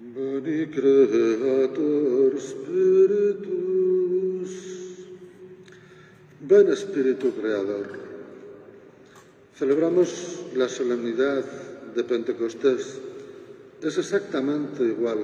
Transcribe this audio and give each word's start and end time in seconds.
Veni 0.00 0.70
Creator 0.70 2.30
Spiritus. 2.38 3.58
Ven 6.40 6.68
Espíritu 6.70 7.32
Creador. 7.34 7.98
Celebramos 9.56 10.44
la 10.54 10.68
solemnidad 10.68 11.44
de 11.96 12.04
Pentecostés. 12.04 13.00
Es 13.82 13.98
exactamente 13.98 14.84
igual 14.84 15.18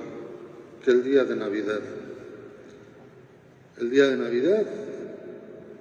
que 0.85 0.91
el 0.91 1.05
día 1.05 1.23
de 1.23 1.37
Navidad. 1.37 1.83
El 3.79 3.91
día 3.91 4.09
de 4.09 4.17
Navidad 4.17 4.67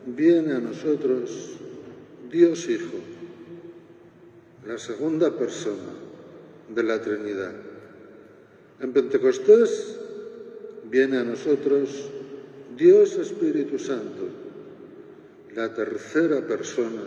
viene 0.06 0.54
a 0.54 0.60
nosotros 0.60 1.58
Dios 2.32 2.70
Hijo, 2.70 3.00
la 4.68 4.78
segunda 4.78 5.36
persona 5.36 5.94
de 6.70 6.84
la 6.84 7.02
Trinidad. 7.02 7.73
En 8.80 8.92
Pentecostés 8.92 9.98
viene 10.90 11.18
a 11.18 11.24
nosotros 11.24 12.10
Dios 12.76 13.18
Espíritu 13.18 13.80
Santo, 13.80 14.28
la 15.56 15.74
tercera 15.74 16.46
persona 16.46 17.04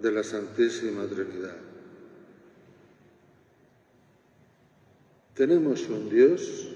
de 0.00 0.12
la 0.12 0.22
Santísima 0.22 1.06
Trinidad. 1.06 1.56
Tenemos 5.34 5.88
un 5.88 6.08
Dios 6.10 6.68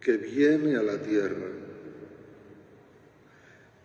que 0.00 0.16
viene 0.16 0.76
a 0.76 0.82
la 0.82 1.00
tierra. 1.00 1.46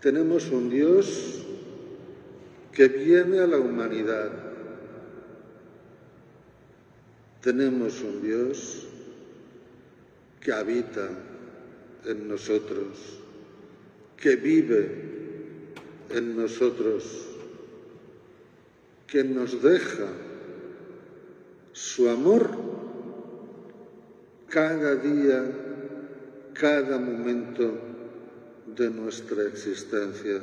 Tenemos 0.01 0.49
un 0.49 0.69
Dios 0.69 1.45
que 2.73 2.87
viene 2.87 3.39
a 3.39 3.47
la 3.47 3.57
humanidad. 3.57 4.48
Tenemos 7.41 8.01
un 8.01 8.21
Dios 8.21 8.85
que 10.41 10.51
habita 10.51 11.09
en 12.05 12.27
nosotros, 12.27 13.19
que 14.17 14.35
vive 14.35 15.09
en 16.09 16.35
nosotros, 16.35 17.27
que 19.07 19.23
nos 19.23 19.61
deja 19.61 20.07
su 21.71 22.09
amor 22.09 22.49
cada 24.49 24.95
día, 24.95 25.49
cada 26.53 26.97
momento 26.97 27.71
de 28.75 28.89
nuestra 28.89 29.43
existencia, 29.43 30.41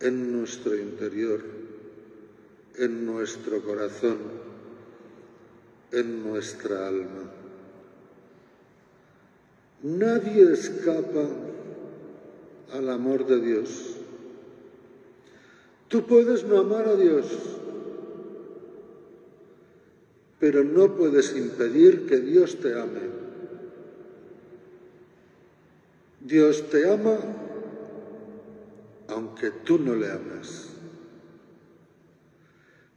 en 0.00 0.32
nuestro 0.32 0.76
interior, 0.76 1.40
en 2.76 3.06
nuestro 3.06 3.62
corazón, 3.62 4.51
en 5.92 6.22
nuestra 6.24 6.88
alma. 6.88 7.30
Nadie 9.82 10.52
escapa 10.52 11.26
al 12.72 12.88
amor 12.88 13.26
de 13.26 13.40
Dios. 13.40 13.96
Tú 15.88 16.06
puedes 16.06 16.44
no 16.44 16.58
amar 16.58 16.88
a 16.88 16.96
Dios, 16.96 17.26
pero 20.40 20.64
no 20.64 20.96
puedes 20.96 21.36
impedir 21.36 22.06
que 22.06 22.18
Dios 22.18 22.58
te 22.60 22.80
ame. 22.80 23.22
Dios 26.20 26.70
te 26.70 26.90
ama 26.90 27.18
aunque 29.08 29.50
tú 29.50 29.78
no 29.78 29.94
le 29.94 30.10
ames. 30.10 30.68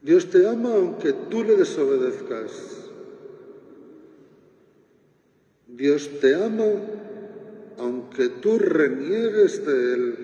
Dios 0.02 0.30
te 0.30 0.48
ama 0.48 0.76
aunque 0.76 1.14
tú 1.14 1.44
le 1.44 1.56
desobedezcas. 1.56 2.85
Dios 5.76 6.10
te 6.22 6.36
ama 6.36 6.66
aunque 7.78 8.30
tú 8.30 8.58
reniegues 8.58 9.66
de 9.66 9.94
Él. 9.94 10.16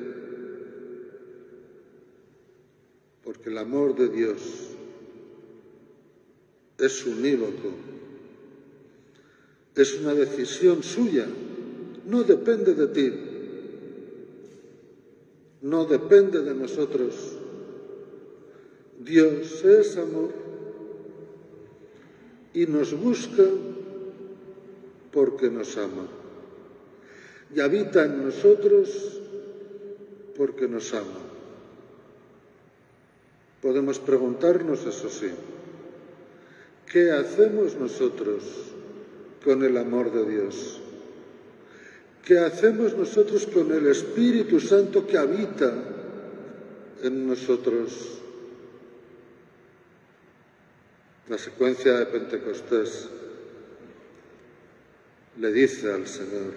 Porque 3.24 3.50
el 3.50 3.58
amor 3.58 3.96
de 3.96 4.08
Dios 4.08 4.42
es 6.78 7.06
unívoco, 7.06 7.72
es 9.76 10.00
una 10.00 10.14
decisión 10.14 10.82
suya, 10.82 11.28
no 12.08 12.24
depende 12.24 12.74
de 12.74 12.88
ti, 12.88 13.14
no 15.62 15.86
depende 15.86 16.42
de 16.42 16.56
nosotros. 16.56 17.38
Dios 19.00 19.64
es 19.64 19.98
amor 19.98 20.32
y 22.54 22.66
nos 22.66 23.00
busca 23.00 23.44
porque 25.22 25.52
nos 25.52 25.78
ama 25.78 26.08
y 27.54 27.60
habita 27.60 28.06
en 28.06 28.26
nosotros 28.26 29.20
porque 30.36 30.68
nos 30.68 30.92
ama. 30.96 31.22
Podemos 33.62 34.00
preguntarnos, 34.00 34.84
eso 34.84 35.10
sí, 35.12 35.30
¿qué 36.92 37.12
hacemos 37.12 37.76
nosotros 37.76 38.42
con 39.46 39.62
el 39.62 39.78
amor 39.78 40.12
de 40.12 40.26
Dios? 40.26 40.80
¿Qué 42.26 42.40
hacemos 42.40 42.98
nosotros 42.98 43.46
con 43.46 43.72
el 43.72 43.86
Espíritu 43.86 44.60
Santo 44.60 45.06
que 45.06 45.20
habita 45.20 45.72
en 47.04 47.28
nosotros? 47.28 48.22
La 51.30 51.38
secuencia 51.38 52.00
de 52.00 52.06
Pentecostés 52.08 53.08
le 55.40 55.52
dice 55.52 55.92
al 55.92 56.08
Señor, 56.08 56.54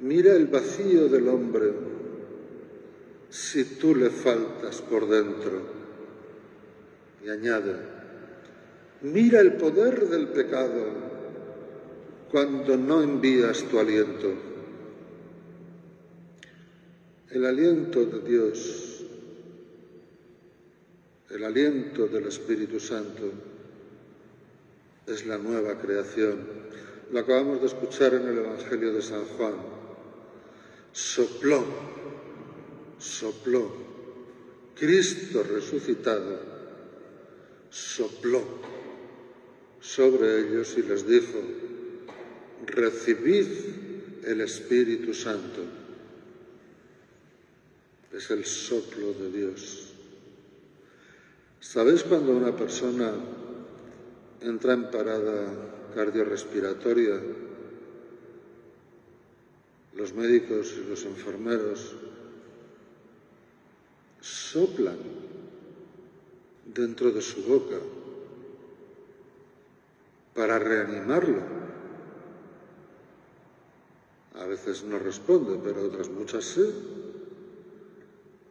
mira 0.00 0.34
el 0.34 0.46
vacío 0.46 1.08
del 1.08 1.28
hombre 1.28 1.72
si 3.30 3.64
tú 3.64 3.94
le 3.94 4.10
faltas 4.10 4.82
por 4.82 5.08
dentro. 5.08 5.80
Y 7.24 7.28
añade, 7.28 7.76
mira 9.02 9.40
el 9.40 9.54
poder 9.54 10.08
del 10.08 10.28
pecado 10.28 10.86
cuando 12.30 12.76
no 12.76 13.02
envías 13.02 13.62
tu 13.64 13.78
aliento. 13.78 14.34
El 17.30 17.46
aliento 17.46 18.04
de 18.04 18.20
Dios, 18.28 19.04
el 21.30 21.44
aliento 21.44 22.08
del 22.08 22.26
Espíritu 22.26 22.80
Santo 22.80 23.30
es 25.10 25.26
la 25.26 25.38
nueva 25.38 25.78
creación. 25.80 26.38
Lo 27.12 27.20
acabamos 27.20 27.60
de 27.60 27.66
escuchar 27.66 28.14
en 28.14 28.28
el 28.28 28.38
Evangelio 28.38 28.92
de 28.92 29.02
San 29.02 29.24
Juan. 29.24 29.54
Sopló, 30.92 31.64
sopló. 32.98 33.90
Cristo 34.74 35.42
resucitado 35.42 36.50
sopló 37.70 38.42
sobre 39.80 40.40
ellos 40.40 40.74
y 40.76 40.82
les 40.82 41.06
dijo, 41.06 41.38
recibid 42.66 43.46
el 44.24 44.40
Espíritu 44.40 45.14
Santo. 45.14 45.62
Es 48.12 48.30
el 48.30 48.44
soplo 48.44 49.12
de 49.14 49.30
Dios. 49.30 49.92
¿Sabéis 51.60 52.02
cuando 52.02 52.32
una 52.32 52.56
persona 52.56 53.12
entra 54.42 54.72
en 54.72 54.90
parada 54.90 55.52
cardiorrespiratoria? 55.94 57.20
Los 59.94 60.14
médicos 60.14 60.74
y 60.78 60.88
los 60.88 61.04
enfermeros 61.04 61.94
soplan 64.20 64.98
dentro 66.74 67.10
de 67.10 67.20
su 67.20 67.42
boca 67.42 67.76
para 70.34 70.58
reanimarlo. 70.58 71.42
A 74.36 74.46
veces 74.46 74.84
no 74.84 74.98
responde, 74.98 75.60
pero 75.62 75.82
otras 75.82 76.08
muchas 76.08 76.44
sí. 76.44 76.64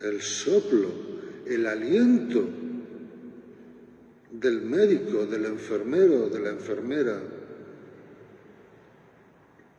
El 0.02 0.22
soplo, 0.22 0.90
el 1.46 1.66
aliento 1.66 2.48
del 4.32 4.62
médico, 4.62 5.26
del 5.26 5.46
enfermero, 5.46 6.30
de 6.30 6.40
la 6.40 6.50
enfermera, 6.50 7.20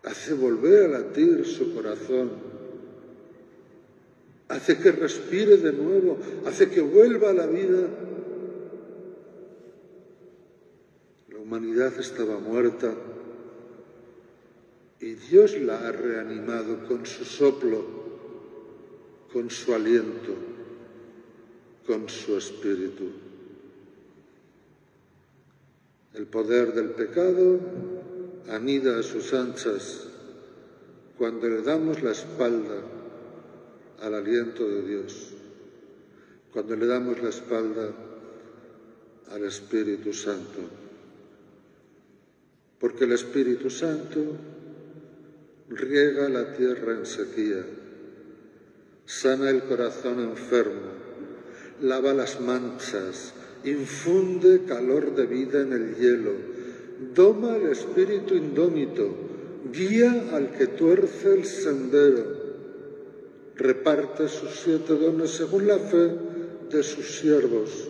hace 0.04 0.34
volver 0.34 0.84
a 0.86 1.00
latir 1.00 1.44
su 1.46 1.74
corazón, 1.74 2.30
hace 4.48 4.78
que 4.78 4.92
respire 4.92 5.56
de 5.58 5.72
nuevo, 5.72 6.18
hace 6.46 6.68
que 6.68 6.80
vuelva 6.80 7.30
a 7.30 7.34
la 7.34 7.46
vida. 7.46 7.88
La 11.28 11.38
humanidad 11.38 11.98
estaba 11.98 12.38
muerta 12.38 12.92
y 14.98 15.14
Dios 15.14 15.58
la 15.60 15.86
ha 15.86 15.92
reanimado 15.92 16.86
con 16.88 17.06
su 17.06 17.24
soplo, 17.24 17.84
con 19.32 19.48
su 19.48 19.72
aliento, 19.72 20.34
con 21.86 22.08
su 22.08 22.36
espíritu. 22.36 23.29
El 26.14 26.26
poder 26.26 26.74
del 26.74 26.90
pecado 26.90 27.60
anida 28.48 28.98
a 28.98 29.02
sus 29.02 29.32
anchas 29.32 30.08
cuando 31.16 31.48
le 31.48 31.62
damos 31.62 32.02
la 32.02 32.10
espalda 32.10 32.82
al 34.00 34.14
aliento 34.14 34.66
de 34.68 34.82
Dios, 34.82 35.34
cuando 36.52 36.74
le 36.74 36.86
damos 36.86 37.22
la 37.22 37.28
espalda 37.28 37.92
al 39.30 39.44
Espíritu 39.44 40.12
Santo. 40.12 40.60
Porque 42.80 43.04
el 43.04 43.12
Espíritu 43.12 43.70
Santo 43.70 44.36
riega 45.68 46.28
la 46.28 46.52
tierra 46.54 46.94
en 46.94 47.06
sequía, 47.06 47.64
sana 49.04 49.50
el 49.50 49.62
corazón 49.64 50.20
enfermo, 50.20 50.90
lava 51.82 52.14
las 52.14 52.40
manchas, 52.40 53.34
infunde 53.64 54.64
calor 54.64 55.14
de 55.14 55.26
vida 55.26 55.60
en 55.60 55.72
el 55.72 55.96
hielo, 55.96 56.32
doma 57.14 57.56
el 57.56 57.70
espíritu 57.70 58.34
indómito, 58.34 59.08
guía 59.72 60.30
al 60.32 60.50
que 60.52 60.66
tuerce 60.66 61.34
el 61.34 61.44
sendero, 61.44 62.24
reparte 63.56 64.28
sus 64.28 64.50
siete 64.50 64.94
dones 64.94 65.30
según 65.30 65.66
la 65.66 65.78
fe 65.78 66.10
de 66.70 66.82
sus 66.82 67.18
siervos. 67.18 67.88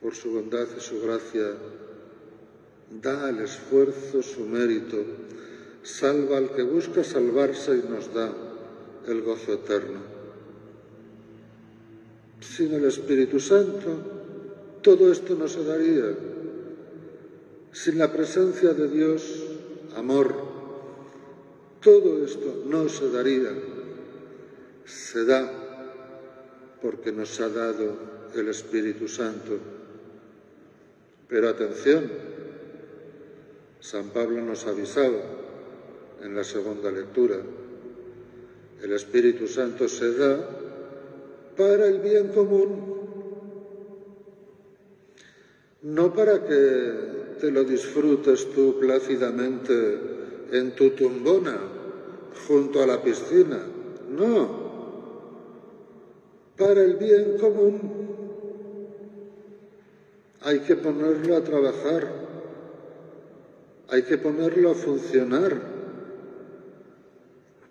Por 0.00 0.14
su 0.14 0.32
bondad 0.32 0.66
y 0.76 0.80
su 0.80 1.00
gracia, 1.00 1.54
da 3.02 3.28
al 3.28 3.40
esfuerzo 3.40 4.22
su 4.22 4.40
mérito, 4.46 4.98
salva 5.82 6.38
al 6.38 6.50
que 6.54 6.62
busca 6.62 7.04
salvarse 7.04 7.76
y 7.76 7.88
nos 7.88 8.12
da 8.12 8.32
el 9.06 9.22
gozo 9.22 9.54
eterno. 9.54 10.15
Sin 12.54 12.72
el 12.72 12.84
Espíritu 12.84 13.40
Santo, 13.40 13.96
todo 14.82 15.10
esto 15.10 15.34
no 15.34 15.48
se 15.48 15.64
daría. 15.64 16.16
Sin 17.72 17.98
la 17.98 18.12
presencia 18.12 18.72
de 18.72 18.88
Dios, 18.88 19.44
amor, 19.96 20.34
todo 21.82 22.24
esto 22.24 22.62
no 22.66 22.88
se 22.88 23.10
daría. 23.10 23.50
Se 24.84 25.24
da 25.24 25.50
porque 26.80 27.12
nos 27.12 27.40
ha 27.40 27.48
dado 27.48 27.96
el 28.34 28.48
Espíritu 28.48 29.08
Santo. 29.08 29.58
Pero 31.28 31.48
atención, 31.48 32.10
San 33.80 34.10
Pablo 34.10 34.40
nos 34.42 34.66
avisaba 34.66 35.20
en 36.22 36.34
la 36.34 36.44
segunda 36.44 36.90
lectura, 36.90 37.36
el 38.82 38.92
Espíritu 38.92 39.46
Santo 39.48 39.88
se 39.88 40.12
da 40.14 40.65
para 41.56 41.86
el 41.86 42.00
bien 42.00 42.28
común, 42.28 42.96
no 45.82 46.12
para 46.12 46.44
que 46.44 47.36
te 47.40 47.50
lo 47.50 47.64
disfrutes 47.64 48.50
tú 48.52 48.78
plácidamente 48.78 49.98
en 50.52 50.74
tu 50.74 50.90
tumbona 50.90 51.58
junto 52.46 52.82
a 52.82 52.86
la 52.86 53.02
piscina, 53.02 53.60
no, 54.10 54.66
para 56.56 56.82
el 56.82 56.96
bien 56.96 57.38
común. 57.38 58.06
Hay 60.42 60.60
que 60.60 60.76
ponerlo 60.76 61.36
a 61.36 61.42
trabajar, 61.42 62.08
hay 63.88 64.02
que 64.02 64.18
ponerlo 64.18 64.70
a 64.70 64.74
funcionar, 64.74 65.60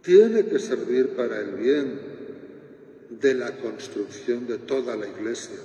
tiene 0.01 0.45
que 0.45 0.59
servir 0.59 1.15
para 1.15 1.39
el 1.39 1.51
bien 1.51 2.14
de 3.21 3.33
la 3.33 3.57
construcción 3.57 4.47
de 4.47 4.57
toda 4.59 4.95
la 4.95 5.07
iglesia. 5.07 5.59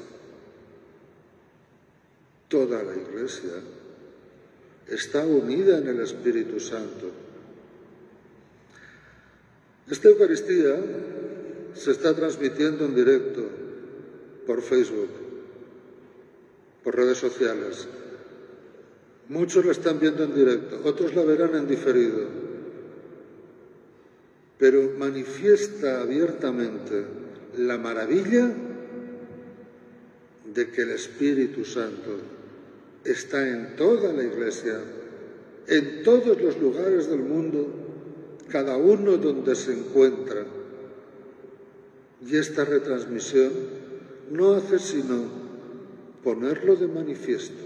Toda 2.49 2.83
la 2.83 2.95
iglesia 2.97 3.53
está 4.89 5.25
unida 5.25 5.79
en 5.79 5.89
el 5.89 6.01
Espíritu 6.01 6.59
Santo. 6.59 7.11
Esta 9.89 10.09
Eucaristía 10.09 10.77
se 11.75 11.91
está 11.93 12.15
transmitiendo 12.15 12.85
en 12.85 12.95
directo 12.95 13.43
por 14.47 14.63
Facebook, 14.63 15.11
por 16.83 16.97
redes 16.97 17.19
sociales. 17.19 17.89
Muchos 19.29 19.65
la 19.65 19.73
están 19.73 20.01
viendo 20.01 20.25
en 20.25 20.35
directo, 20.35 20.81
otros 20.85 21.15
la 21.15 21.23
verán 21.23 21.55
en 21.55 21.69
diferido, 21.69 22.27
pero 24.59 24.91
manifiesta 24.99 26.01
abiertamente 26.01 27.05
la 27.67 27.77
maravilla 27.77 28.51
de 30.55 30.71
que 30.71 30.83
el 30.83 30.91
Espíritu 30.91 31.65
Santo 31.65 32.17
está 33.05 33.47
en 33.47 33.77
toda 33.77 34.13
la 34.13 34.25
Iglesia, 34.25 34.81
en 35.67 36.03
todos 36.03 36.41
los 36.41 36.59
lugares 36.59 37.09
del 37.11 37.21
mundo, 37.21 37.69
cada 38.49 38.77
uno 38.77 39.17
donde 39.19 39.55
se 39.55 39.75
encuentra. 39.75 40.45
Y 42.27 42.37
esta 42.37 42.65
retransmisión 42.65 43.53
no 44.31 44.55
hace 44.55 44.79
sino 44.79 45.25
ponerlo 46.25 46.77
de 46.77 46.89
manifiesto. 46.89 47.63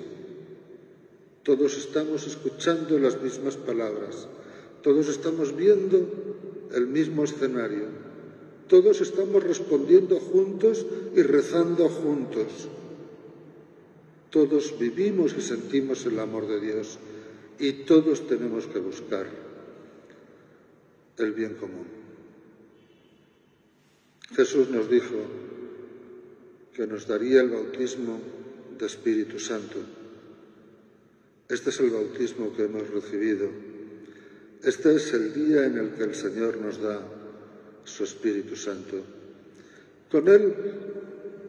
Todos 1.45 1.77
estamos 1.77 2.27
escuchando 2.27 2.99
las 2.99 3.21
mismas 3.23 3.57
palabras, 3.57 4.29
todos 4.83 5.09
estamos 5.09 5.55
viendo 5.57 6.69
el 6.73 6.87
mismo 6.89 7.25
escenario 7.25 8.04
todos 8.69 9.01
estamos 9.01 9.43
respondiendo 9.43 10.19
juntos 10.19 10.87
y 11.15 11.23
rezando 11.23 11.89
juntos. 11.89 12.69
Todos 14.31 14.79
vivimos 14.79 15.35
y 15.37 15.43
sentimos 15.43 16.07
el 16.07 16.19
amor 16.19 16.49
de 16.49 16.61
Dios 16.61 16.99
y 17.59 17.85
todos 17.85 18.27
tenemos 18.27 18.67
que 18.67 18.79
buscar 18.79 19.27
el 21.19 21.33
bien 21.33 21.55
común. 21.55 21.87
Jesús 24.35 24.69
nos 24.71 24.91
dijo 24.91 25.15
que 26.75 26.87
nos 26.87 27.07
daría 27.07 27.43
el 27.43 27.51
bautismo 27.51 28.19
de 28.77 28.87
Espíritu 28.87 29.39
Santo. 29.39 29.79
Este 31.49 31.71
es 31.71 31.81
el 31.81 31.91
bautismo 31.91 32.53
que 32.57 32.65
hemos 32.65 32.89
recibido. 32.91 33.49
Este 34.65 34.97
es 34.97 35.13
el 35.13 35.33
día 35.35 35.67
en 35.67 35.79
el 35.79 35.91
que 35.91 36.05
el 36.05 36.15
Señor 36.15 36.57
nos 36.57 36.81
da 36.81 37.24
su 37.85 38.05
Espíritu 38.05 38.57
Santo. 38.57 38.97
Con 40.11 40.29
Él 40.29 40.55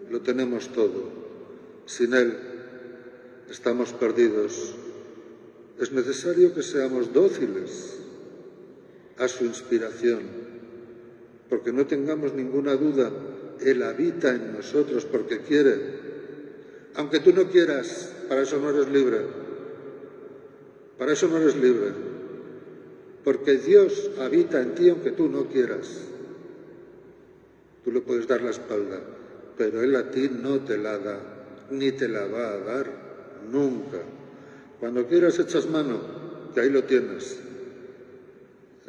lo 0.09 0.21
tenemos 0.21 0.69
todo. 0.69 1.25
Sin 1.85 2.13
Él 2.13 2.37
estamos 3.49 3.93
perdidos. 3.93 4.75
Es 5.79 5.91
necesario 5.91 6.53
que 6.53 6.63
seamos 6.63 7.13
dóciles 7.13 7.99
a 9.17 9.27
su 9.27 9.45
inspiración, 9.45 10.21
porque 11.49 11.71
no 11.71 11.85
tengamos 11.85 12.33
ninguna 12.33 12.75
duda, 12.75 13.11
Él 13.61 13.83
habita 13.83 14.33
en 14.33 14.53
nosotros 14.53 15.05
porque 15.05 15.39
quiere. 15.39 16.05
Aunque 16.95 17.19
tú 17.19 17.33
no 17.33 17.49
quieras, 17.49 18.11
para 18.29 18.41
eso 18.41 18.59
no 18.59 18.69
eres 18.69 18.89
libre. 18.89 19.19
Para 20.97 21.13
eso 21.13 21.27
no 21.27 21.37
eres 21.37 21.55
libre. 21.55 21.91
Porque 23.23 23.57
Dios 23.57 24.11
habita 24.19 24.61
en 24.61 24.75
ti 24.75 24.89
aunque 24.89 25.11
tú 25.11 25.27
no 25.27 25.47
quieras. 25.47 26.14
Tú 27.85 27.91
le 27.91 28.01
puedes 28.01 28.27
dar 28.27 28.41
la 28.41 28.49
espalda, 28.49 28.99
pero 29.55 29.83
Él 29.83 29.95
a 29.95 30.09
ti 30.09 30.27
no 30.27 30.61
te 30.61 30.75
la 30.75 30.97
da, 30.97 31.19
ni 31.69 31.91
te 31.91 32.07
la 32.07 32.25
va 32.25 32.49
a 32.49 32.57
dar 32.57 32.91
nunca. 33.51 34.01
Cuando 34.79 35.05
quieras 35.05 35.37
echas 35.37 35.69
mano, 35.69 36.01
que 36.51 36.61
ahí 36.61 36.71
lo 36.71 36.83
tienes. 36.85 37.39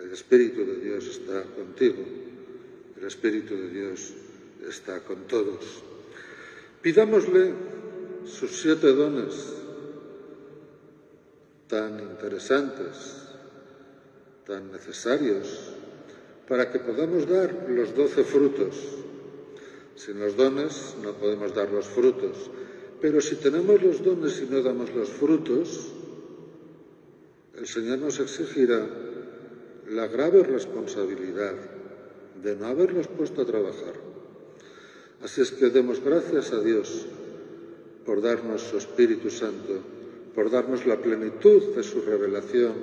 El 0.02 0.12
Espíritu 0.12 0.64
de 0.64 0.76
Dios 0.80 1.06
está 1.08 1.42
contigo. 1.42 2.02
El 2.96 3.04
Espíritu 3.04 3.54
de 3.54 3.68
Dios 3.68 4.14
está 4.66 5.00
con 5.00 5.26
todos. 5.26 5.82
Pidámosle 6.80 7.52
sus 8.24 8.62
siete 8.62 8.94
dones 8.94 9.52
tan 11.68 12.00
interesantes, 12.00 13.26
tan 14.46 14.72
necesarios 14.72 15.74
para 16.48 16.70
que 16.70 16.78
podamos 16.78 17.28
dar 17.28 17.66
los 17.68 17.94
doce 17.94 18.22
frutos. 18.22 18.76
Sin 19.96 20.20
los 20.20 20.36
dones 20.36 20.94
no 21.02 21.14
podemos 21.14 21.54
dar 21.54 21.70
los 21.70 21.86
frutos, 21.86 22.50
pero 23.00 23.20
si 23.20 23.36
tenemos 23.36 23.82
los 23.82 24.02
dones 24.02 24.40
y 24.40 24.52
no 24.52 24.62
damos 24.62 24.94
los 24.94 25.08
frutos, 25.08 25.92
el 27.56 27.66
Señor 27.66 27.98
nos 27.98 28.20
exigirá 28.20 28.86
la 29.88 30.06
grave 30.06 30.42
responsabilidad 30.42 31.54
de 32.42 32.56
no 32.56 32.66
haberlos 32.66 33.08
puesto 33.08 33.42
a 33.42 33.46
trabajar. 33.46 33.94
Así 35.22 35.40
es 35.40 35.50
que 35.50 35.70
demos 35.70 36.04
gracias 36.04 36.52
a 36.52 36.60
Dios 36.60 37.06
por 38.04 38.20
darnos 38.20 38.60
su 38.60 38.76
Espíritu 38.76 39.30
Santo, 39.30 39.80
por 40.34 40.50
darnos 40.50 40.86
la 40.86 41.00
plenitud 41.00 41.74
de 41.74 41.82
su 41.82 42.02
revelación, 42.02 42.74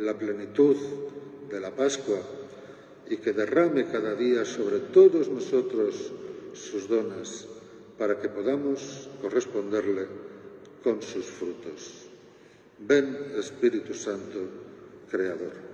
la 0.00 0.16
plenitud 0.16 0.76
de 1.50 1.60
la 1.60 1.70
Pascua 1.70 2.18
y 3.10 3.16
que 3.16 3.32
derrame 3.32 3.86
cada 3.86 4.14
día 4.14 4.44
sobre 4.44 4.78
todos 4.78 5.28
nosotros 5.28 6.12
sus 6.52 6.88
dones 6.88 7.46
para 7.96 8.20
que 8.20 8.28
podamos 8.28 9.08
corresponderle 9.20 10.06
con 10.82 11.02
sus 11.02 11.26
frutos. 11.26 12.06
Ven, 12.78 13.16
Espíritu 13.36 13.94
Santo, 13.94 14.38
Creador. 15.10 15.67